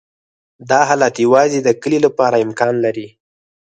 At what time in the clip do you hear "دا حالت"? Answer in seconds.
0.69-1.15